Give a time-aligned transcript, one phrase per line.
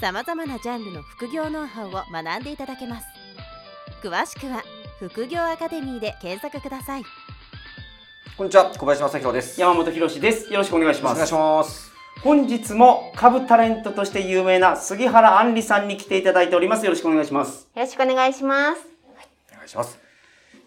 [0.00, 3.06] さまざまなジャンルの副業ノウハウを学んでいただけます。
[4.00, 4.62] 詳しくは
[5.00, 7.02] 副業アカデミーで検索ください。
[8.36, 9.60] こんにちは小林正弘です。
[9.60, 10.52] 山本博です。
[10.52, 11.12] よろしくお願いします。
[11.14, 11.92] お願いします。
[12.22, 16.84] 本日も株タレントとして有名な杉原杏里さんに来ていただいております。
[16.84, 17.66] よろしくお願いします。
[17.74, 18.80] よろしくお願いします。
[19.50, 20.07] お願いします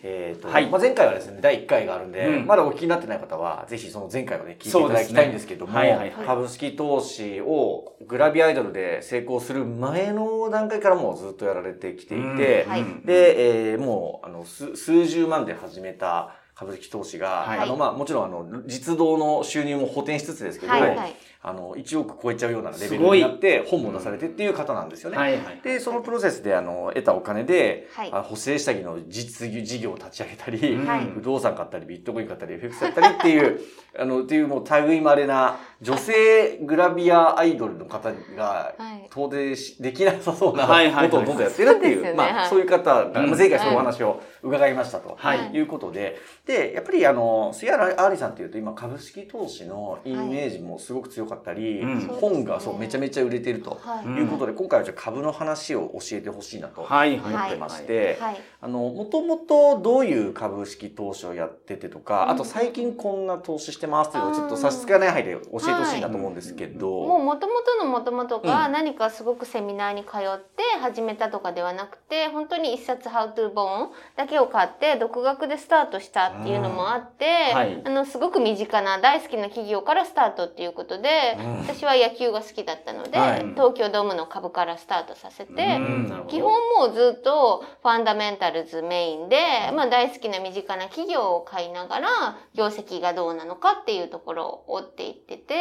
[0.04, 0.70] えーとはい。
[0.70, 2.46] まあ、前回はですね第1回があるんで、うん。
[2.48, 5.80] まだお聞きになってない方はぜひその前回をね聞いていただきたいんですけども、ね。
[5.80, 6.26] はいはいはい。
[6.26, 12.84] 株式投資をグラビアアイドルで成功する前の段階からもうずっとやられてきていて、はい。
[13.06, 17.60] で、えーもうあの数数十万で始めた株式投資が、はい。
[17.60, 25.18] あのまあ、もちろんあの実動の収入も補填しつつですけど、はいはいあの1億超えちゃうようなレベルになって本も出されてっていう方なんですよね。
[25.18, 25.62] はいはい。
[25.64, 28.12] でそのプロセスであの得たお金で、はい。
[28.14, 30.88] あ補正下着の実事業を立ち上げたり、うん。
[30.88, 31.06] はい。
[31.06, 33.60] 不動産買ったりビットコイン買ったり FX 買ったりっていう
[33.98, 39.08] あのっていうもう類いまれな女性グラビアアイドルの方がはい。
[39.12, 41.10] 到底しできなさそうなはいはいはい。
[41.10, 42.50] ことをどんどんやってるっていう、まあ、はい。
[42.50, 45.52] そういう方が、前回そういうお話を伺いましたと、はい。
[45.52, 46.20] い、うことで。
[46.46, 52.00] でやっぱりあの杉原ありさんっていうと今株式投資のイメージもすごく強かったり、うん。
[52.08, 53.80] 本がそうめちゃめちゃ売れてると。
[53.82, 54.22] はい。
[54.22, 58.42] うことで今回はじゃあ株の話を教えてほしいなと思はいはいってまして、はい。
[58.62, 68.72] あのもともとどういう株式投資をやっててとか、あと最近こんな投資してますっていうのをちょっと差し支えない範囲で教えてほしいなと思うんですけど、もう元々の元々がうん。
[68.72, 77.82] 何かすごくセミナーに通って始めたとかではなくて本当に一冊「How to 本」だけを買って独学でスタートしたっていうのもあって、はい。
[77.86, 81.60] あのすごく身近な大好きな企業からスタートっていうことで、うん。
[81.60, 83.40] 私は野球が好きだったので、はい。
[83.52, 85.80] 東京ドームの株からスタートさせて。
[86.28, 89.38] 基本もうずっとファンダメンタルズメインで、
[89.74, 92.10] まあ、大好きな身近な企業を買いながら
[92.54, 95.56] 業績がどうなのかっていうところを追っていってて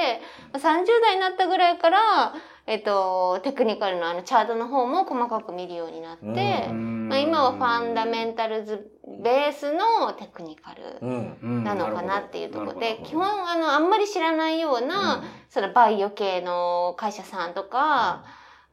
[0.53, 2.35] まあ30代になったぐらいから、
[2.67, 7.09] えっと、テクニカルのあのチャートの方も細かく見るようになって、うん。
[7.09, 8.91] まあ、今はファンダメンタルズ
[9.23, 11.05] ベースのテクニカル
[11.43, 12.79] なのかなっていうところ。
[12.79, 18.25] で基本あのあんまり知らないような、そのバイオ系の会社さんとか、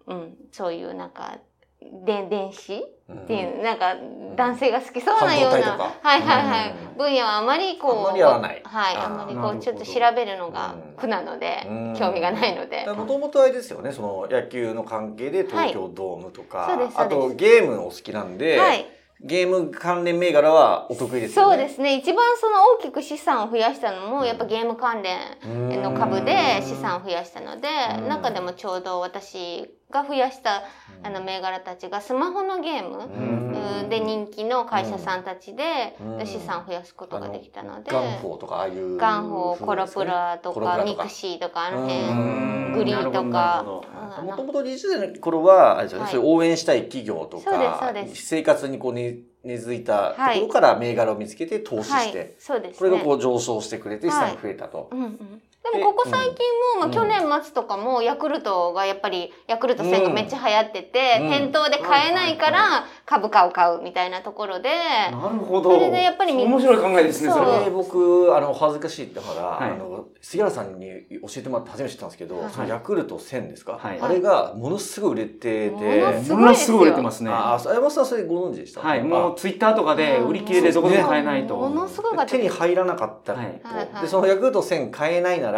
[0.05, 1.39] うん、そういうなんか
[1.81, 3.95] で電子うんっていう、なんか
[4.35, 6.97] 男性が好きそうなような、はいはいはい、うん。
[6.97, 8.63] 分野はあまりこうはい。
[8.63, 11.95] あまりこうちょっと調べるのが苦なので、うん。
[11.97, 18.85] 興味がないので、もともとあれですよねその野球の関係で東京ドームとか、あとゲームお好きなんで、はい。
[19.19, 21.55] ゲーム関連銘柄はお得意ですよね。
[21.55, 21.95] そうですね。
[21.95, 27.67] 一番その大きく資産を増やしたのもやっぱゲーム関連の株で資産を増やしたので
[27.97, 28.09] うん。
[28.09, 30.63] 中でもちょうど私が増やした
[31.03, 33.89] あの銘柄たちがスマホのゲームうん。
[33.89, 36.25] で人気の会社さんたちでうん。
[36.25, 41.87] 資産を増やすことができたのでガンフォーとかああいうガンホーコロプラとかミクシーとかあのうん。
[41.87, 46.11] 辺グリーとなかもともと20代の頃はあれですよね、はい。
[46.11, 48.25] そういう応援したい企業とそうですそかうです。
[48.27, 52.07] 生活にこう根根付いたところから銘柄を見つけて投資はい。
[52.07, 52.77] して、そうですね。
[52.77, 54.89] これがこう上昇してくれて資産が増えたと。
[54.91, 55.41] うんうん
[55.73, 56.35] でもここ最近も、
[56.75, 56.79] うん。
[56.79, 61.29] まあ、去年末とかもヤクルトがやっぱりヤクルト1000がめっちゃ流行ってて、うん。
[61.29, 64.69] 店頭で買えないから株価を買うみたいなところで、
[65.11, 65.71] なるほど。
[65.71, 69.71] それでやっぱりみ面白い考えですねそれ僕あの恥ずかしいってから、はい。
[69.71, 70.87] あの杉原さんに
[71.21, 72.51] 教えてもらって初めて知ったんですけど、はい。
[72.51, 73.99] そのヤクルト1000ですか、はい。
[73.99, 77.29] あれがものすごい売れてて、ものすごいものすごい売れてますね。
[77.31, 78.81] ああ山本さんそれご存知でした？
[78.81, 81.55] はいもうツイッターとかで売り切れでどこでも買えないと。
[81.57, 83.61] ものすごい手に入らなかったと、はい。
[84.01, 85.56] でそのヤクルト1000買えないなら、はい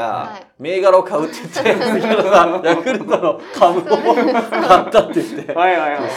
[0.60, 5.56] 銘柄を買うって言って杉原さんヤクルトの株を買ったって言って。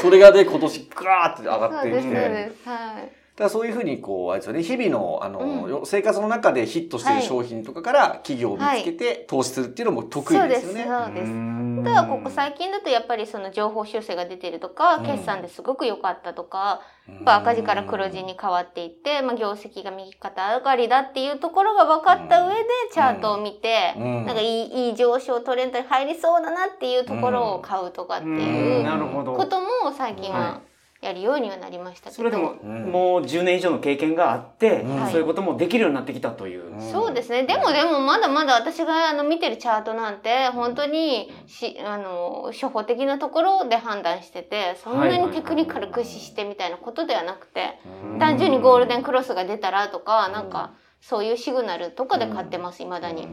[0.00, 2.18] それがで今年ガーって上がってきそうですそうて。
[2.18, 2.68] です。
[2.68, 5.70] はいだそういうふうにこうあれですよね日々のあの、うん。
[5.70, 11.04] よ生活の中でヒットしている商品とかから企業を見つけて投資するっていうのも得意そうですすでよね。
[11.06, 11.82] そうですうん。
[11.82, 15.06] ただここ最近だとやっぱりその情報修正が出てるとか、うん。
[15.06, 24.26] 決算ですごく良かったとか、ややっぱ赤字から黒字に変わっていって、まあ、業績が右肩上がりだっていうところが分かった上でチャートを見て、うん。
[24.26, 28.36] なんかいいいい上昇トレンドに入りそうだなっていうところを買うとかってうん。
[28.36, 30.60] いうことも最近は
[31.02, 32.16] やるようにはなりましたけど。
[32.16, 36.72] それでも、うんもう10年以上の経験があって、うんそういうこともできるようになってきたという。
[36.72, 37.42] うんそうですね。
[37.42, 47.78] でもでもまだまだ私があの見てるチャートなんて本当にしあの初歩的なところで判断しててそんなにテクニカル駆使してみたいなことではなくて
[48.12, 53.26] うん単純にゴールデンクロスが出たらとかなんかそういうシグナルとかで買ってます未だに。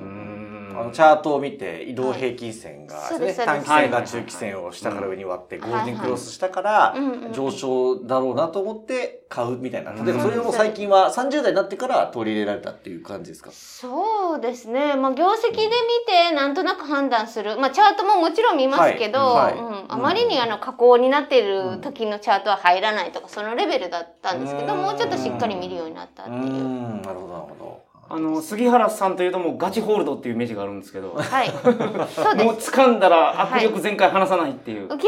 [0.79, 6.95] あのチャートを見て移動平均線がね、短期線がはい中期線を下から上に割ってうんゴールデンクロスしたから
[7.33, 9.91] 上昇だろうなと思って買うみたいな。
[9.91, 10.05] うん。
[10.05, 13.51] 例えばそれも最近は30代になってから取り入れられたっていう感じですか？
[13.51, 14.95] そうですね。
[14.95, 15.69] まあ、業績で見
[16.07, 17.57] て、なんとなく判断する。
[17.57, 19.53] まあ、チャートももちろん見ますけど、はい。
[19.53, 19.61] はい。
[19.61, 24.81] うん、あまりにあの、加工になっている時のチャートは入らないとか、そのレベルだったんですけど、うん。
[24.81, 26.35] もうちょっとしっかり見るようになったってう。
[26.35, 26.41] いう。
[26.41, 27.88] ん、なるほどなるほど。
[28.11, 31.49] あの、杉原さんというともうガチホールドっていうイメージがあるんですけど、はい。
[32.15, 32.71] そうでもうす。
[32.71, 34.87] 掴んだら握力全開離さないっていう。
[34.87, 35.07] 基本的に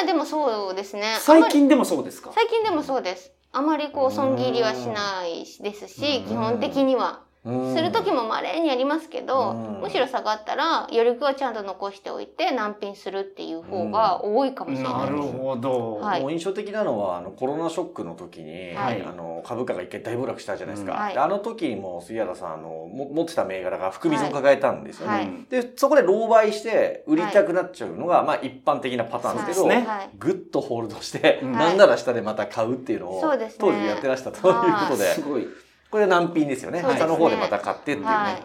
[0.00, 1.16] はでもそうですね。
[1.18, 2.30] 最近でもそうですか？
[2.34, 3.32] 最近でもそうです。
[3.52, 7.20] あまりこう、損切りはしないですし、基本的には。
[7.46, 9.80] する時も稀にありますけど、うん。
[9.82, 15.32] むしろ下がったら余力はちゃんと残しておいて難品するっていう方が多いかもしれなないるです。
[15.32, 15.96] ほど。
[15.96, 16.20] はい。
[16.20, 19.02] もう印象的なのはあのコロナショックの時に、はい。
[19.02, 20.98] あの株価が一回大暴落したじゃないですか、うん。
[20.98, 21.14] はい。
[21.14, 25.30] であの時にも杉原さんあのも持ってた銘柄が含み損を抱えたんですよね、はい。
[25.48, 29.74] でそこで狼狽して売りたくなっちゃうのが、まあ一般的なパターンですけど、
[30.18, 33.20] ぐっとホールドして、うんなんなら下でまた買うっていうのを
[33.58, 34.60] 当時やってらしたというこ
[34.90, 35.46] とで、すごい。
[35.90, 36.80] これ難品ですよね。
[36.80, 37.06] そうですね。
[37.06, 38.42] 下の方でまた買ってっていうね、はい。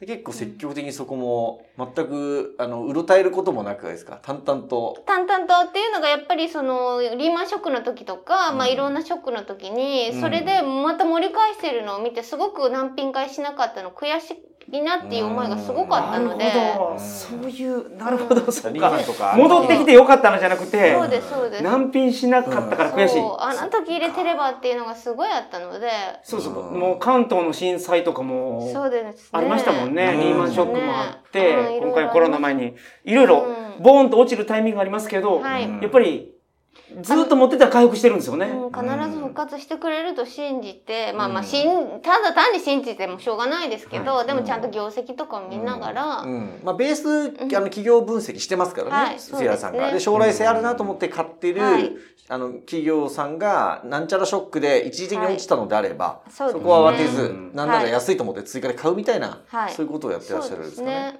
[0.00, 4.18] で結構積極的にそこも全くあのうろたえることもなくですか？
[4.22, 4.96] 淡々と。
[5.06, 10.20] 淡々とっていうのがやっぱりそのリーマンショックの時とか、まあうんいろんなショックの時に、うん。
[10.20, 14.34] それでまた盛り返してるのを見てすごく難品買いしなかったの悔し
[14.72, 16.44] いなっていう思いがすごかったので。
[16.44, 16.92] なるほど。
[16.92, 21.62] うんそういう、なるほど、そうか戻ってきてよかったのじゃなくてそう、ですそうです。
[21.62, 23.20] 難品しなかったから悔しい。
[23.20, 25.88] あの時入れてればっていうのがすごいあったので。
[26.22, 26.52] そうそう。
[26.72, 29.28] うんもう関東の震災とかも、そうですね。
[29.32, 30.12] ありましたもんね。
[30.14, 32.74] うんリーマンショックもあって、今回コロナ前に、
[33.04, 36.33] いろいろうんボーンと落ちるタイミングがありますけど、やっぱり、
[37.02, 38.46] ずっと持ってたら回復してるんですよね。
[38.46, 46.60] うん、必ず復活してくれると信じて、まあまあうんしんただ単に信じてもしょうがないですけど、はでもちゃんと業績とかを見ながら、うん。
[46.62, 49.92] まあ、ベース、あの企業分析してますからね、はい杉原さんが。
[49.92, 51.92] で将来性あるなと思って買ってる、はい。
[52.26, 57.52] あの企業さんがなんちゃらショックで一時的に落ちたのであれば、そそこは慌てず、うん。
[57.54, 59.72] なんなら安いと思って追加で買うみたいな、はい。
[59.72, 61.16] そういうことをやってらっしゃるんですかね。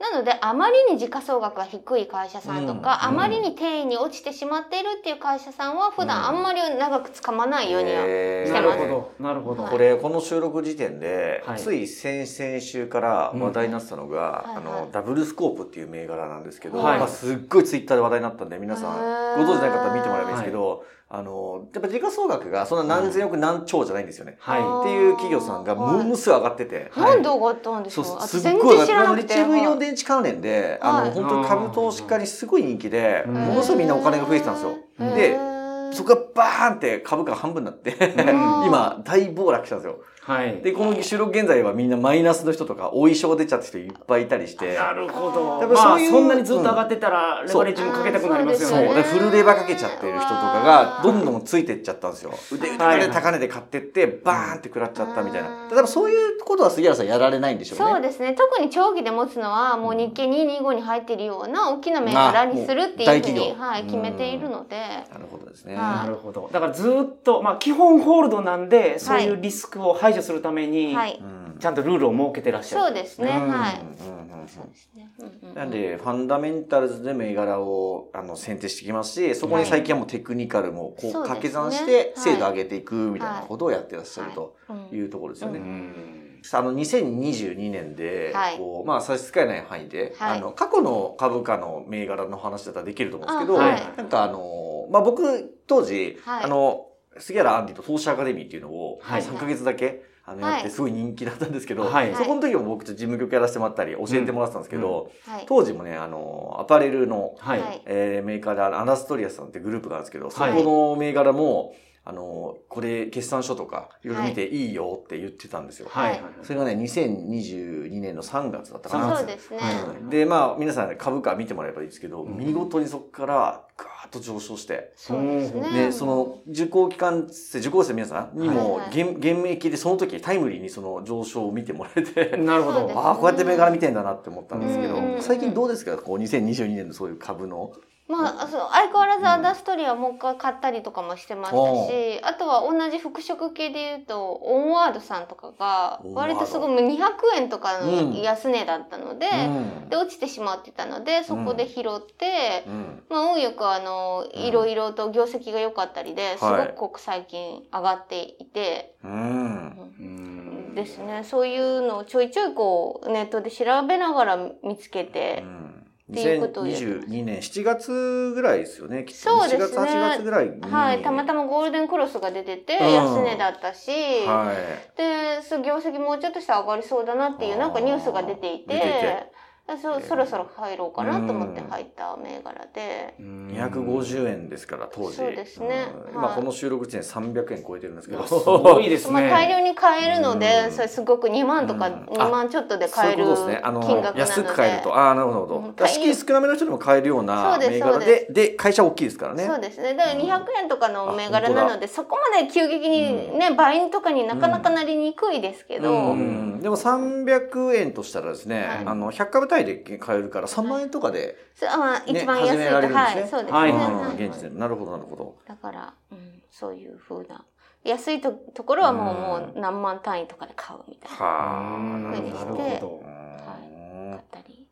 [0.00, 8.02] なので、あまりに時価総額が低い会社さんとか、うんあまりに定位に落ちてしまっているっていう会社さんは、普段あんまり長く掴まないようには。
[8.04, 8.52] へー。
[8.52, 9.62] なるほど、なるほど。
[9.62, 9.72] はい。
[9.72, 11.58] これこの収録時点で、はい。
[11.58, 14.64] つい先々週から話題になってたのが、あうん。
[14.66, 14.82] はいはい。
[14.84, 16.98] のダブルスコープっていう銘柄なんですけど、はい。
[16.98, 24.36] まあ、すっごいツイッターで話題になったんで皆さんご存知ない方は見てもらえばいいんですけど、あのやっぱ時価総額がそんな何千億何兆じゃないんですよね。
[24.40, 24.90] はい。
[24.90, 26.90] っていう企業さんがものすごい上がってて。
[26.96, 29.22] なんで上がったんでしょう、そうすっごい然知らなくて。
[29.22, 34.76] リチウムイオンはい電池関連で、あはいの本当に株投資家にすごい人気で、うんものすごいみんなお金が増えてたんですよ。
[35.00, 35.54] うんで
[35.92, 37.94] そこがバーンって株価が半分になって、ん
[38.66, 39.98] 今大暴落したんですよ。
[40.26, 40.62] はい。
[40.62, 44.74] で、この収録現在はみんなマイナスの人とか、お衣装出ちゃった人いっぱいいたりして。
[44.74, 45.60] なるほど。
[45.60, 48.78] やっぱまあ、そういうそんなにずっと上がってたら、レバレッジもかけたくなりますよそう。
[48.78, 48.94] ね。
[48.94, 52.32] で、フルレバかけちゃってる人とかが、どんどんついてっちゃったんですよ。
[52.50, 55.48] 腕で高値で買ってって、バーンって食らっちゃったみたいな。
[55.48, 57.84] うん多分そういうことは杉原さんやられないんでしょうね。
[57.92, 64.76] そうですね特に長期で持つのはもう日経225に入っているような大きな銘柄にするっていうふうに、業はい、うん決めているので、
[65.12, 65.74] なるほどですね。
[65.74, 66.48] はいなるほど。
[66.52, 72.84] だからずっと、まあ、基本ホールドなんで、そういうリスクを排除するために、はい、うんちゃんとルールを設けてらっしゃる。
[72.86, 73.48] そうですね、うん。
[73.48, 84.96] はい、なんで、ファンダメンタルズで銘柄をあの選定してきますし、そこに最近はもうテクニカルもこう掛け算して精度上げていくみたいなことをやってらっしゃるとうん。
[84.96, 85.58] いうところですよね。
[85.58, 86.42] うん。
[86.52, 88.58] あの2022年で、はい。
[88.58, 90.38] こうまあ差し支えない範囲で、はい。
[90.38, 93.96] あの過去の株価の銘柄の話だったらできると思うんですけど、あはい。
[93.96, 96.44] なんかあのまあ僕当時、はい。
[96.44, 99.22] あの杉原アンディと投資アカデミーっていうのをはい。
[99.22, 102.14] 3ヶ月だけ、あのやっはいてすごい人気だったんですけど、はい。
[102.14, 105.44] そこの時も僕と事務局やらせてもらったり教えてもらってたんですけど、はい。
[105.46, 107.60] 当時もねあのアパレルの、はい。
[107.60, 110.52] はいえーメーカーでアダストリアさんってグループがあるんですけど、はい。
[110.52, 111.74] そこの銘柄も
[112.06, 114.70] あのこれ決算書とかいろいろ見てい。
[114.70, 115.88] いよって言ってたんですよ。
[115.90, 116.10] はい。
[116.12, 116.22] はい。
[116.42, 119.16] それがね、2022年の3月だったかな。
[119.16, 119.58] そうですね、
[120.00, 122.36] うんで、まあ、皆さん株価見てもらえばいいですけど、うん。
[122.36, 125.86] 見事にそこからガーッと上昇して、そうですね。
[125.86, 129.02] ね、その受講機関生、受講生の皆さんにもはいはい。
[129.02, 132.90] 現、現役でその時タイムリーにその上昇を見てもらえて、なるほど。
[132.98, 135.96] ああ、こうやって銘柄見てんだなって思ったんですけど最近どうですか？
[135.98, 137.72] こう2022年のそういう株の
[138.06, 147.00] まあ、そう相変わらずアダストリアもう一回買ったりとかもしてましたおし、あとは同じ服飾系で言うと、オンワードさんとかが、割とすごい200
[147.36, 148.12] 円とかうん。
[148.12, 149.88] の安値だったので、うん。
[149.88, 153.02] で、落ちてしまってたので、そこで拾って、うん。
[153.08, 156.44] まあ、運よくあの、うんいろいろと業績が良かったりで、す
[156.76, 159.94] ごく最近上がっていて、うん。
[159.98, 160.74] うん。
[160.74, 161.24] ですね。
[161.24, 165.73] そういうのをちょいちょいこう、ネットで調べながら見つけて、うことをやってます
[166.10, 169.40] 2022年7月ぐらいですよね、きっと。
[169.40, 170.60] そうですね7月、8月ぐらいに。
[170.60, 173.90] はい、たまたまゴールデンクロスが出てて、うん安値だったし、
[174.26, 174.56] はい。
[174.98, 179.32] で、業績もうちょっとしたら上がりそうだなっていう、なんかニュースが出ていて
[179.66, 185.16] そそろそろ入ろうかなと思ってうん入った銘柄で、250円ですから、当時。
[185.16, 187.06] そうですねうんはい今この収録時点で
[187.40, 188.26] 300円超えてるんですけど。
[188.26, 189.30] すごいですまあ、ね。
[189.30, 193.60] 大量に買えるので、うんそれすごく2万とかうん2万ちょっとで買えるそういうことですね。
[193.64, 194.94] あの、金額なので、安く買えると。
[194.94, 195.46] ああ、なるほ
[195.78, 195.86] ど。
[195.86, 199.46] 資金少なめの人でも買えるようなそうです銘柄そうでで、で、会社大きいですからね。
[199.46, 199.94] そうですね。
[199.94, 213.52] だから200円とかの銘柄なので、そこまで急激にね、倍とかになかなかなりにくいですけど、うんでも300円としたらですね、はいあの100株単位で買えるから3万円とかで、そうまあ、ね一番安いねはい、そうですね。
[213.52, 215.36] はいうんはい現時点でなるほどなるほど。
[215.46, 217.44] だから、うん、そういう風な。
[217.84, 221.16] 安いとところはもう,、うんもう何万単位とかで買うみたいな。
[221.18, 223.02] はあ、うんなるほどなるほど。
[223.04, 224.63] 買ったり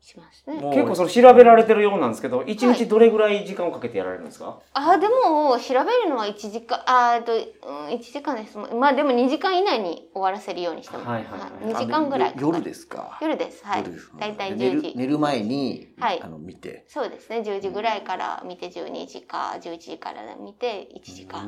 [0.00, 0.60] しますね。
[0.74, 7.42] 結構それ調べられてるようなんですけど、一日どれぐらい時間をかけてやられるんですか、あ、でも、調べるのは1時間、あと、うん、
[7.88, 8.56] 1時間です。
[8.58, 11.08] まあでも2時間以内に終わらせるようにしてます。
[11.08, 13.18] はいはいはい2時間ぐらい夜ですか？
[13.20, 13.64] 夜です。
[13.64, 14.10] はい夜です。
[14.18, 14.92] だいたい10で寝る時。
[14.96, 16.84] 寝る前に、はいあの見て。
[16.88, 17.40] そうですね。
[17.40, 21.40] 10時ぐらいから見て12時か11時から見て1時間。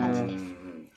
[0.00, 0.44] 感じです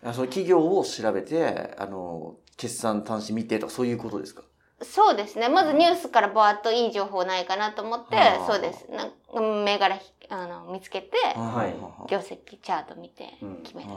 [0.01, 4.43] あその企業を調べて、あの決算端子見てとかそういうことですか？
[4.81, 5.49] そうですね。
[5.49, 8.15] まずニュースからバーッといい情報ないかなと思って
[8.47, 8.87] そうです。
[8.89, 13.89] なん銘柄ひあの見つけて、はい業績チャート見てうん決める。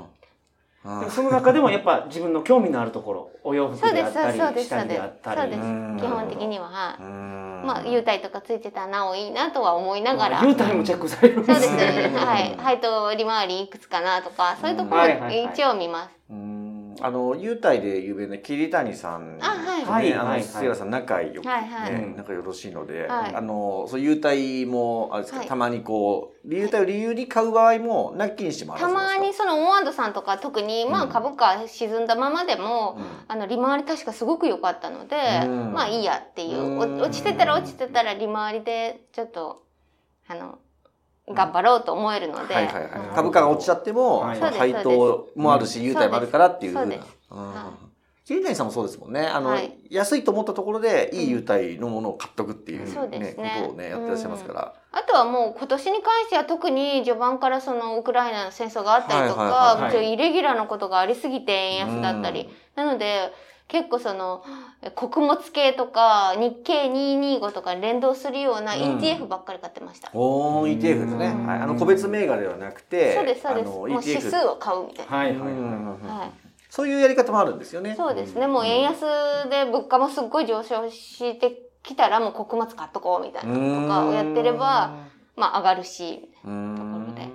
[0.84, 5.36] あでもその中でもやっぱ自分の興味のあるところ、 お洋服そうです、であったり、そうです、下着そうでであったす。
[5.36, 5.62] そうでり。
[5.62, 5.96] すうん。
[6.00, 7.02] 基本的には、はい。
[7.02, 10.40] ままあ、優待とかついてたらなおいいなとは思いながら。
[10.42, 12.08] 優待もチェックされるんそうですですね。
[12.08, 12.18] ね。
[12.18, 12.56] はい。
[12.56, 16.10] 配当利回りいくつかなとか、そういうところ一応見ます。
[16.98, 19.84] うんあの優待で有名な桐谷さん、あはい。
[19.84, 21.92] はいあのさん仲良く、ねはいはい。
[21.94, 22.16] うん。
[22.16, 23.34] 仲よろしいので、はい。
[23.34, 25.48] あのそう優待もあれですか、はい。
[25.48, 29.44] たまにこう優待を理由に買う場合もなきにしもあらたずなんですか？
[29.44, 33.04] まにそのオンワードさんとか特に、まあうん株価沈んだままでも、うん。
[33.28, 35.72] あの利回り確かすごく良かったので、うん。
[35.72, 39.62] まあいいやっていう、う落ちてたら落ちてたら利回りでちょっと
[40.28, 40.58] あの
[41.34, 43.14] 頑張ろうと思えるので、はいはいはいうん。
[43.14, 44.40] 株価が落ちちゃっても、はい。
[44.40, 46.72] 配当もあるし、優待もあるからっていう。
[46.72, 46.96] ふうな
[48.24, 49.26] 桐谷さんもそうですもんね。
[49.26, 49.76] あの、はい。
[49.90, 53.60] 安いと思ったところでいい優待のものを買っとくっていう,、そうですね。
[53.62, 54.74] ことをねやってらっしゃいますから。
[54.92, 63.32] あとはもう今年に関しては特に序盤からそのウクライナの戦争があったりとか、はいはいはいもちろんイレギュラーなことがありすぎて円安だったり、なので
[63.72, 64.44] 結構その
[64.94, 70.10] 穀物系とか日経225とかに連動するようなうん ETF ばっかり買ってました。
[70.12, 71.60] おー ETF ですね、うんはい。
[71.60, 73.68] あの個別銘柄ではなくて、そうですそうです。
[73.68, 75.16] もう指数を買うみたいな。
[75.16, 76.30] はいはいうんははい。
[76.68, 77.94] そういうやり方もあるんですよね。
[77.96, 78.46] そうですね。
[78.46, 79.00] もう円安
[79.48, 86.50] で物価もすっごい上昇してきたらもう穀物買っとこうみたいなとかをやってれば、まあ上がるし、とこ
[87.08, 87.28] ろで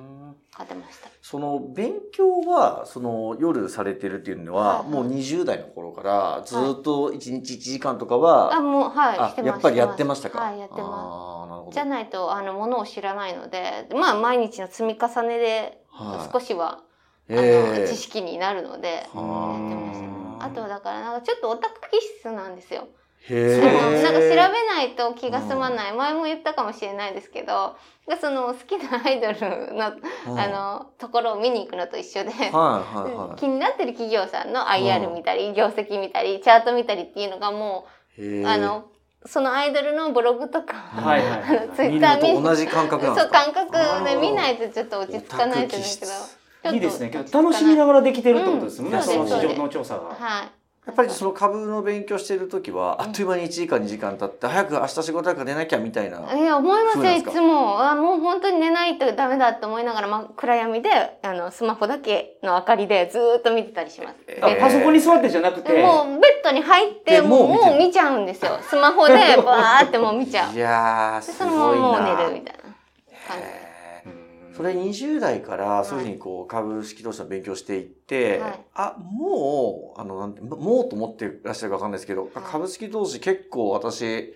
[0.58, 1.10] 買ってました。
[1.22, 9.52] その勉強はその夜されてるっていうのは、はいはいもう20代の頃からずっと1日1時間とかは、あ、もう、はい、あしてます。
[9.52, 10.40] やっぱりやってましたか？
[10.40, 11.76] はい、やってまあーなるほす。
[11.76, 16.82] どじゃないと、あの、ものを知らないので、まあ、毎日の積み重ねで、はい少しは、あ
[17.30, 20.10] えの、知識になるので、やってはましたね。
[20.40, 22.88] ああとはだから、なんかちょっとオタク気質なんですよ。
[23.34, 25.94] なんか調べえないと気が済まない。
[25.94, 27.76] 前も言ったかもしれないですけど、
[28.22, 38.86] その好きなアイドルの、あの、ところを見に行くのと一緒で、はいはいはい気になってる企業さんのう IR ん見たり、業績見たり、チャート見たりっていうのがもう、あの、
[39.26, 46.12] そのアイドルのブログとか、はいはいはいあのツイ見るッター見のと同じ感覚なんでそう、感覚で見ないとちょっと落ち着かないと思うけど。
[46.74, 47.10] いいですね。
[47.10, 48.98] けど楽しみながらできてるってことですもんね。
[48.98, 50.16] うんその市場の調査が。
[50.16, 50.57] はい。
[50.88, 57.84] やっぱりその株の勉強してる時は、あっという間に1時間2時間経って早く明日仕事だから寝なきゃみたいな、いや、思いますよ、いつも。
[57.84, 60.90] あ、もう本当に寝ないとダメだって思いながら、まあ、暗闇で、
[61.24, 64.16] あの、スマホだけの明かりでずーっと見てたりします。
[64.28, 68.58] えあパソコンに座ってじゃなくて、もう、ベッドに入って、でもう、もう見ちゃうんですよ。
[68.62, 70.52] スマホで、バーってもう見ちゃう。
[70.54, 72.62] いで、やーすそのごいなままもう寝るみたいな
[73.28, 73.67] 感じ。
[74.58, 84.34] それ20代からそういうふうにこう株式投資の勉強していって、はいあもうあのなんてもうと思ってらっしゃるかわかんないですけど、あ株式投資結構私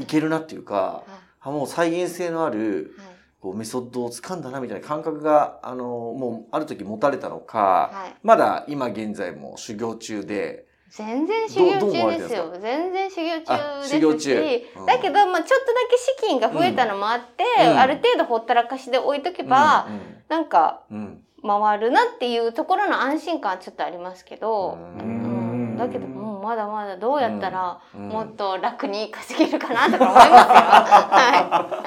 [0.00, 1.04] いけるなっていうか、は
[1.40, 3.00] あもう再現性のあるい。
[3.00, 3.10] はい
[3.40, 8.16] こうメソッドを掴んだなみたいな感覚が、あの、もうある時持たれたのか、はい。
[8.22, 12.52] まだ今現在も修行中で、全然修行中ですよ。
[12.60, 14.86] 全然修行中あですし、うん。
[14.86, 17.78] だけど、まあちょっとだけ資金が増えたのもあって、うん。
[17.78, 19.86] ある程度ほったらかしで置いとけば、
[20.28, 21.24] なんかうん、うん。
[21.42, 25.39] 回るなっていうところの安心感はちょっとありますけど、ううんん
[25.80, 28.08] だけどもうまだまだどうやったらうん。
[28.08, 30.30] もっと楽に稼げるかなとか思いますよ。
[31.80, 31.86] は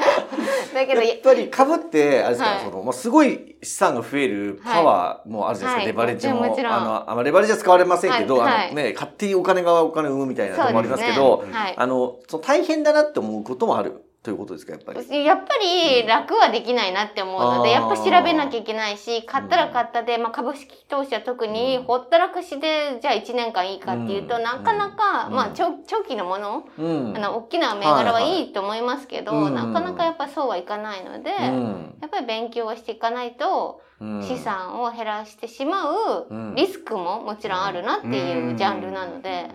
[0.72, 0.74] い。
[0.74, 2.64] だけど、やっぱり株って、あれですか、はい。
[2.64, 6.08] その、まあ、すごい資産が増えるパワーもあるじゃないですか、はい。
[6.10, 6.36] レバレッジも。
[6.36, 11.54] ももあの、あまあレバレッジは使われませんけど、あのね、勝手にお金がお金を生むみたいなともありますけそど、ね。
[11.54, 11.74] はい。
[11.78, 15.26] あの、その大変だなって思うこともあるということですか、やっぱり？
[15.26, 21.84] やっぱり楽はできないなって思うので、うんやっぱ調べなきゃいけないし、買ったら買ったで、まあ株式投資は特にうん。
[21.84, 24.44] ほったらかしで、じゃあ1年間いいかっていうと、うん。
[24.44, 25.34] なかなか、うん。
[25.34, 27.14] まあ長長期のもの、うん。
[27.18, 28.54] あの、大きな銘柄はいい。
[28.54, 31.96] と思いますけど、はいはいなかなかやっぱそうはいかないので、うん。
[32.00, 34.24] やっぱり勉強をしていかないと、うん。
[34.24, 36.56] 資産を減らしてしまううん。
[36.56, 39.50] リスクももちろんあるなっていうジャンルなので、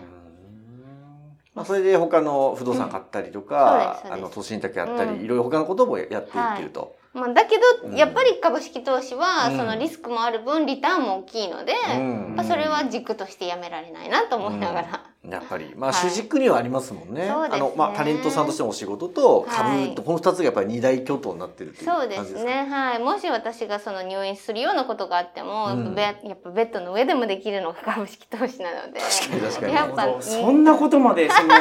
[1.59, 5.25] まあ、それで他の不動産買ったりとか、うんあの投資信託やったり、うん。
[5.25, 6.95] いろいろ他のこともやっていってると。
[7.13, 7.91] まあ、だけうん。
[7.91, 9.57] ど、やっぱり株式投資は、うん。
[9.57, 12.33] そのリスクもある分、リターンも大きいので、うん。
[12.37, 15.08] まあ、それは軸としてやめられないなと思いながら。
[15.27, 17.27] やっぱり、まあ、はい主軸にはありますもんね。
[17.27, 22.33] そうですねあの、まあ、タレントさんとしてのお仕事とはい株と、この二つがやっぱり二大巨頭になってるっていうそう感じですか？
[22.35, 22.65] ですね。
[22.69, 22.99] はい。
[22.99, 29.01] もし私がその入院するようなことがあっても、うんべやっぱベッドの上でもできるのが株式投資なので。
[29.01, 31.55] 確かに確かにやっぱ、うんそんなことまでその 考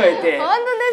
[0.00, 0.48] えて本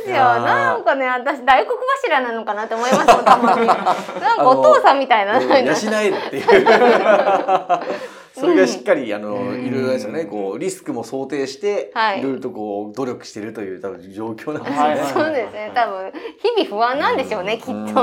[0.06, 0.18] 当ですよ。
[0.18, 3.68] なんかね、私大黒柱なのかなって思いますもん、たまに。
[3.68, 5.38] なんかお父さんみたいな。
[5.38, 6.46] うん養えるっていう。
[8.34, 9.66] それがしっかり、あの、うん。
[9.66, 12.20] いろいろですよね、こう、リスクも想定して、はい。
[12.20, 15.12] いろいろとこう、努力してるという、多分状況なんですよね。
[15.14, 15.72] そうですね。
[15.74, 16.12] 多分、
[16.58, 17.72] 日々不安なんでしょうね、きっと。
[17.72, 17.94] うん。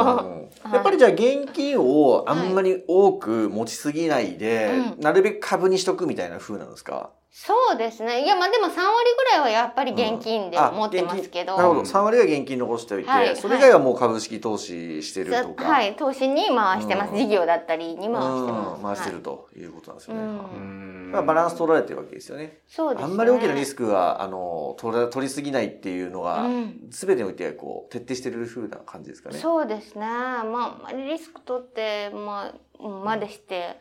[0.73, 5.00] やっぱりじゃあ現金をあんまり多く持ちすぎないで、うん。
[5.02, 7.11] なるべく株にしとくみたいな風なんですか？
[7.38, 8.25] そうですね。
[8.25, 11.59] いや、まあでも3割ぐらいはやっぱり現金であ持ってますけど。
[11.59, 11.81] なるほど。
[11.83, 15.64] 3割は現金残しておいて、はいそれ以外はもう株式投資してるとか。
[15.66, 17.11] はい、投資に回してます。
[17.11, 18.78] うん事業だったりに回してます。
[18.78, 21.22] うん回してるはいということなんですようね。
[21.27, 22.61] バランス取られてるわけですよね。
[22.66, 23.12] そうですね。
[23.12, 29.38] あんまり大きなリスクは、あの、取ら取りすぎないっていうのがうん、すべ、てにおいて、こう、徹底してる風な感じですかね。
[29.38, 30.07] そうですね。
[30.07, 33.79] まあ、リスク取って、まあ、うんまでして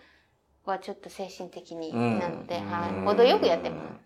[0.70, 2.90] はちょっと精神的にうんなので、はい。
[2.96, 3.86] うん程よくやってます。
[3.86, 4.02] はい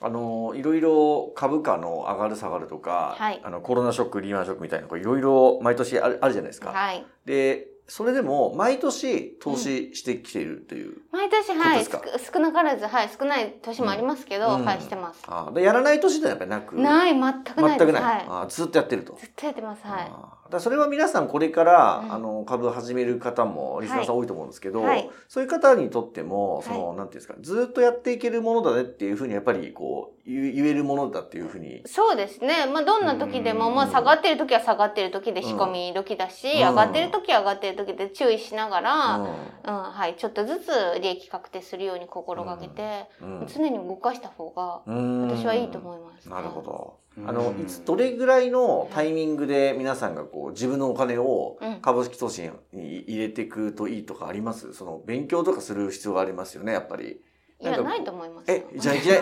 [0.00, 6.70] あの、いろいろ株価の上がる下がるとか、はいあの、コロナショック、リーマンショックみたいな、こういろいろ毎年あるあるじゃないですか。
[6.70, 7.04] はい。
[7.24, 10.98] で、それでも、毎年投資してきているという。
[11.10, 11.84] 毎年、はい。
[11.84, 13.08] 少なからず、はい。
[13.08, 15.20] 少ない年もありますけど、うんはい、してます。
[15.26, 16.76] あでやらない年ではやっぱりなく？
[16.76, 17.78] ない、全くない。
[17.78, 18.02] 全くない。
[18.04, 18.26] はい。
[18.28, 19.16] あずっとやってると。
[19.18, 19.84] ずっとやってます。
[19.84, 20.12] はい。
[20.48, 22.12] あだそれは皆さんこれから、うん。
[22.12, 25.10] あの株始める方もリスナーさんは多いと思うんですけど、はい。
[25.28, 31.82] そういう方にとってもその、なんていうんですかずっとやっていけるものだねっていうふうにやっぱりこう言言えるものだっていうふうに。
[31.86, 32.66] そうですね。
[32.66, 33.74] まあ、どんな時でも、うん。
[33.74, 36.58] まあ、下がってる時は下がってる時で仕込み時だし、うん。
[36.68, 43.46] 上がってる時は上がってる時で注意しながら、ううん、はい、ちょっとずつ利益確定するように心がけて、ん。
[43.46, 45.28] 常に動かした方が、うん。
[45.28, 47.07] 私はいいと思います、なるほど。
[47.22, 54.72] うんあのいつどれぐらいのタイミングで皆さんがこう自分のお金をうん株式投資に入れていくといいとかあります？
[54.74, 57.20] その勉強とかする必要がありますよねやっぱり。
[57.60, 58.52] いや、ないと思います。
[58.52, 59.14] えじゃあいきな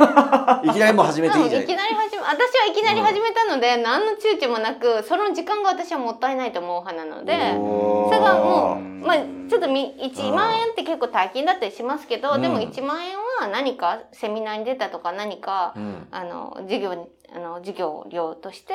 [0.63, 9.17] り いきなりもう始めていいじゃないいきなり始め、私はいきなり始めたので、何の躊躇もなく、その時間が私はもったいないと思う派なので、それがもう、うんまあ、
[9.49, 16.09] ちょっとみ1万円って結構大金だったりしますけど、うんでも1万円は何かセミナーに出たとか何か、うん。
[16.11, 18.75] あの、授業に、あの、授業料として、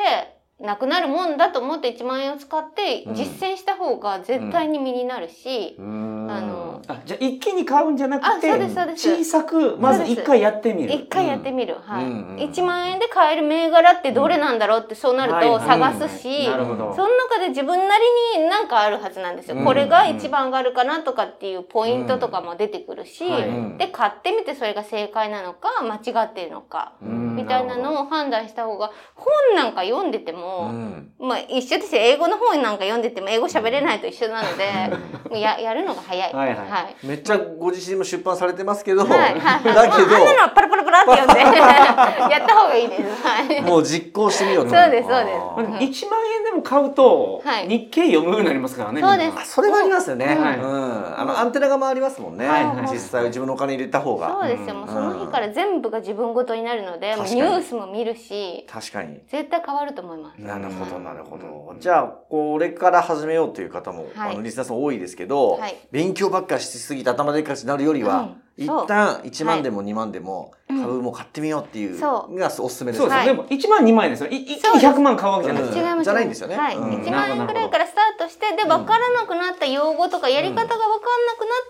[0.59, 3.15] なくなるもんだと思って1万円を使ってうん。
[3.15, 6.27] 実践した方が絶対に身になるし、うん。
[6.29, 8.51] あのあじゃあ一気に買うんじゃなくあ、て。
[8.95, 10.93] 小さくまず一回やってみる。
[10.93, 11.75] 一回やってみる。
[11.81, 12.05] はい。
[12.05, 17.95] うんうん1万円で買える銘柄ってどれなんだろうってそうなると探すし、その中で自分な
[18.35, 19.57] りになんかあるはずなんですよ。
[19.57, 19.65] うん。
[19.65, 23.47] これが一番上がるかなとかっていうポイントとかも出てくるし、はい。
[23.47, 27.35] うんで、買ってみてそれが正解なのか間違ってるのか、うん。
[27.35, 31.11] みたいなのを判断した方が、本なんか読んでてうも、ん。
[31.19, 32.01] まあ一緒ですよ。
[32.01, 36.33] 英語の本なんか読んでても英語喋れないと一緒なので、 ややるのが早い。
[36.33, 36.95] はいはいはい。
[37.05, 39.09] めっちゃご自身も出版されてますけど、はい。
[39.09, 39.39] はい。
[39.39, 39.63] はい。
[39.63, 41.59] だけまあ、あんなのはパラパラパラって読んで。
[42.31, 43.27] やった方がいいです。
[43.27, 43.61] はい。
[43.61, 45.37] どもう実行してみようとそうですそうです。
[45.37, 47.67] あーまあでも1万円でも買うとはい。
[47.67, 49.51] 日経読むようになりますからね、そうです。
[49.53, 52.91] それはありますよね、はいうん、あのアンテナが回りますもんね、はいはい。
[52.91, 54.39] 実際自分のお金入れた方が。
[54.41, 54.75] そうですよ。
[54.75, 59.19] もうその日から全部が自分ごとになるので、ニュースも見るし確かに。
[59.27, 60.41] 絶対変わると思います。
[60.41, 61.75] なるほど、うんなるほど。
[61.79, 64.33] じゃあ、これから始めようという方も、はい。
[64.33, 65.75] あのリスナーさん多いですけど、はい。
[65.91, 72.33] 勉強ばっかしすぎて頭でっかちになるよりは、一旦1万でも2万でもうん株も買ってみようっていうそう。
[72.33, 73.01] のがおすすめです。
[73.01, 74.29] そうでも1万2万円ですよ。
[74.29, 75.73] い一気に100万買うわけじゃない。
[75.73, 76.55] じゃないんですよね。
[76.55, 76.83] はい、うん。
[77.03, 78.67] 1万円くらいからスタートしてでん。
[78.67, 80.99] 分からなくなった用語とかやり方が分かんなくなっ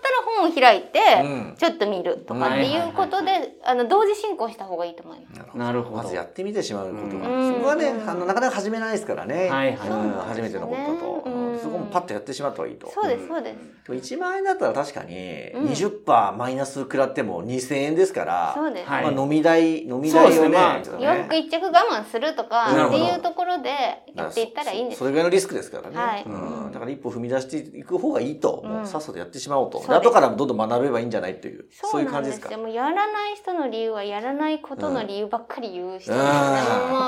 [0.02, 1.54] たら本を開いて、うん。
[1.56, 5.56] ちょっと見るとかっていうことで、あの同時進行した方がいいと思います。
[5.56, 6.02] なるほど。
[6.02, 7.54] まずやってみてしまうことが、うん。
[7.54, 8.08] そこはね、うん。
[8.08, 9.88] あのなかなか始めないですからね、はいはい
[10.28, 12.90] 初めてのことだと、うんそこもパッとやってしまった方がいいと。
[12.90, 13.56] そうですそうです。
[13.88, 15.66] でも1万円だったら確かにうん。
[15.68, 18.88] 20%マイナス食らっても2000円ですから、そうです。
[18.88, 19.04] はい。
[19.04, 23.70] まあ、飲み代飲み代をねまあ洋服一着我慢するとかっていうところで
[24.14, 26.24] やっていったらいいんですそそれぐらいのリスクですからね、はい。
[26.24, 32.48] うん、だから一歩踏み出していく方がいいと、もうさっさとやってしまおうと、そう後からどんどん学べばいいんじゃないっていうそうそういう感じですか？
[32.48, 32.56] で。
[32.56, 36.18] もうやらない人の理由はやらないことの理由ばっかり言う人うん。
[36.18, 36.24] も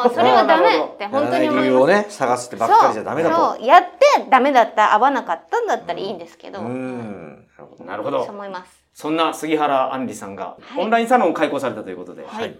[0.06, 1.68] うそれはダメって本当に思います。
[1.68, 3.36] 理由をね探してばっかりじゃダメだと。
[3.36, 3.66] そうそう。
[3.66, 7.84] やってダメだった合わなかったんだったらいいんですけど、うんなるほど。
[7.84, 8.24] なるほど。
[8.24, 8.84] そう思います。
[8.92, 10.82] そんな杉原杏里さんがはい。
[10.82, 12.58] オンラインサロンを開講されたということで、はい。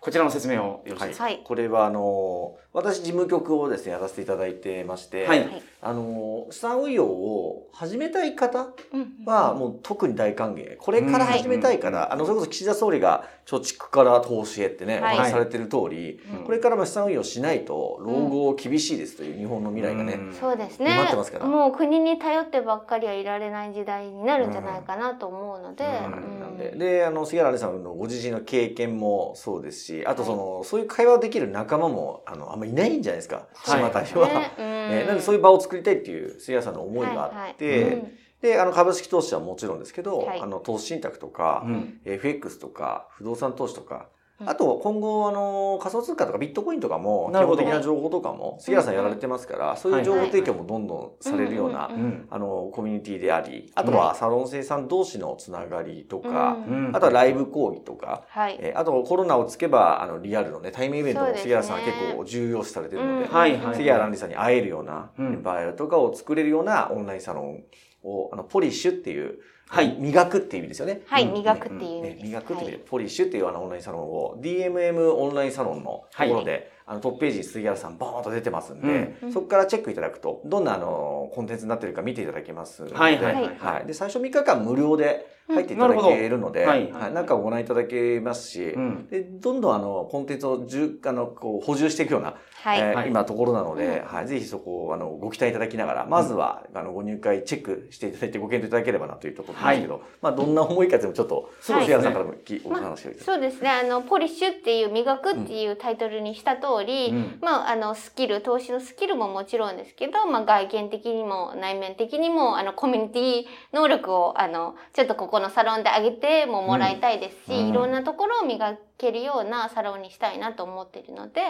[0.00, 1.40] こちらの説明をよろしいですか、はい。
[1.44, 5.40] これはあの私事務局をですねやらせていただいてまして、はい。
[5.40, 10.76] はいあの資産運用を始めたい方うんはもう特に大歓迎。
[10.76, 15.14] これから始めたいから、あのそれこそ岸田総理が貯蓄から投資へってね、はい。
[15.14, 16.44] お話しされてる通り、うん。
[16.44, 20.34] これからも資産運用しないと老後厳しいですという日本の未来がね、うん。
[20.34, 20.94] そうですね。
[20.94, 21.46] 待ってますから。
[21.46, 26.12] もう国に頼ってばっかりはいられない時代になるんじゃないかなと思うので、うん。
[26.12, 26.40] うん。
[26.40, 26.72] なんで。
[26.72, 33.82] であの杉原さんのご自身の経験もそうですしあとその、そういう会話をできる仲間もあのまいないんじゃないですか巷はい。
[33.82, 34.28] には。
[34.28, 34.52] ね。
[34.58, 34.64] うん。
[34.64, 37.92] えーなんでそういう場を作りたいっていう杉原さんの思いがあって、はいはい。
[37.94, 38.12] うん。
[38.40, 40.40] であの株式投資はもちろんですけど、はい。
[40.40, 42.00] あの投資信託とか、うん。
[42.04, 47.62] FX とか不動産投資とか、うんあと今後あの仮想通貨とかビットコインとかも基なるほど。
[47.62, 51.90] 本的な情報とかも杉原さんやられてますから、そういう情報提供もどんどんされるような、
[52.30, 56.56] あのコミュニティでありあとはサロン生さん同士のつながりとか、
[56.92, 58.58] あとはライブ講義とか、はい。
[58.60, 63.26] えーあとコロナをつけばあのリアルのね対面イベントも杉原さんは結構重要視されてるので、
[63.74, 65.42] 杉原杏里さんに会えるようなうん。
[65.42, 67.64] 場合とかを作れるようなオンラインサロン
[68.02, 69.38] をあのポリッシュっていう、
[69.70, 69.96] はい。
[70.00, 71.02] 磨くっていう意味ですよね。
[71.06, 71.32] はい、うん。
[71.34, 72.02] 磨くっていう意味。
[72.02, 72.24] ねです。
[72.24, 72.86] 磨くっていう意味で、はい。
[72.90, 79.32] ポリッシュっていうあのオンラインサロンを DMM オンラインサロンのところで、あのトップページに杉原さんボーンと出てますんで、うん。
[79.32, 83.86] そこからチェックいただくとどんなあのコンテンツになってるか見ていただけますので、はいはいはいはい。
[83.86, 86.98] で最初3日間無料で入っていただけるので、うんなるほど。
[87.00, 89.06] はい、中をご覧いただけますし、うん。
[89.08, 92.78] でどんどんあのコンテンツをじゅあのこう補充していくような、はい。
[92.78, 93.08] えーはい。
[93.08, 94.16] 今ところなので、うん。
[94.16, 103.70] はい、ぜひそこをあのご期待いただきながらまずは、あのご入会チェックしていただいてご検討いただければなというところですけど、まあどんな思いかというのもちょっとそうですね杉原さんからもきおまあ話をいただきそうですね。
[103.70, 107.38] あの、ポリッシュっていう、磨くっていうタイトルにした通り、うん。
[107.40, 121.40] まあ、あの、スキル、投資のスキルももちろんですけど、まあ、外見的にも内面的にも、あの、コミュニティ能力を、あの、ちょっとここのサロンで上げてももらいたいですし、うんいろんなところを磨けるようなサロンにしたいなと思っているので、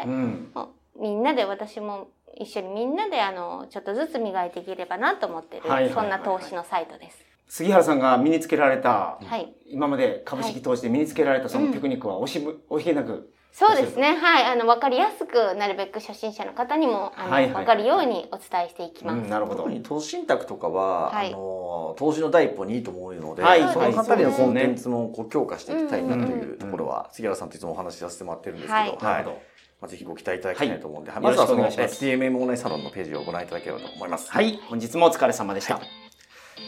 [0.98, 7.24] みんなで、私も一緒にみんなで、あの、ちょっとずつ磨いていければなと思ってる、はいはいはいそんな投資のサイトです。
[7.48, 9.52] 杉原さんが身につけられたはい。
[9.66, 14.16] 今まで株式投資で身につけられたそのテクニックは惜しむ惜しげなくそうですね。
[14.16, 14.44] はい。
[14.44, 17.66] あの、わかりやすくなるべく初心者の方にも、あの、わ、はいはい。
[17.66, 19.18] かるようにお伝えしていきます。
[19.18, 19.64] うんなるほど。
[19.64, 21.28] 特に投資信託とかは、はい。
[21.28, 23.60] あの投資の第一歩にいいと思うので、はい。
[23.72, 28.98] そのあたりのコンテンツもこう強化していきたいなとうんいうところは、杉原さんといつもお話しさせてもらってるんですけど、はい。
[29.02, 29.42] なるほど。
[29.80, 31.22] まあ、ぜひご期待いただきたいと思うんで、はい。
[31.22, 34.30] まずはその STMM オンラインサロンのページをご覧いただければと思います。
[34.30, 35.80] はい、本日もお疲れ様でした。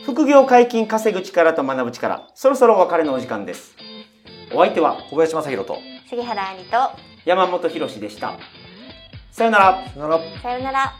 [0.06, 3.76] 副業解禁稼ぐ力と学ぶ力、そろそろお別れのお時間です。
[4.54, 5.76] お相手は小林正宏と、
[6.12, 6.76] 杉原杏里と、
[7.24, 8.38] 山本博史でした。
[9.30, 9.88] さよなら。
[9.88, 10.40] さよなら。
[10.42, 10.92] さよなら。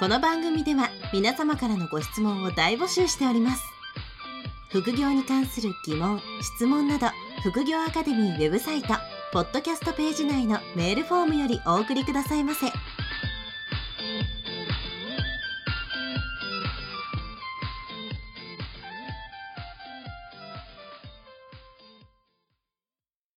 [0.00, 3.62] この番組では皆様からのご質問を大募集しております
[4.70, 7.08] 副業に関する疑問・質問など
[7.42, 8.88] 副業アカデミーウェブサイト
[9.30, 12.66] ポッドキャストページ内のメールフォームよりお送りくださいませ